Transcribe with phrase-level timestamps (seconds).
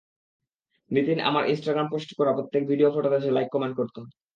[0.91, 3.99] নিতিন আমার ইন্সট্রাগ্রামে পোস্ট করা, প্রত্যেক ভিডিও- ফটোতে সে লাইক- কমেন্ট করত।